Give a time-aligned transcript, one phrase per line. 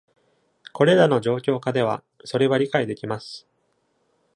[0.73, 3.47] これらの状況下では、それは理解できます。